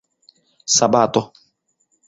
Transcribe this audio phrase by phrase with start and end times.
[0.75, 1.23] sabato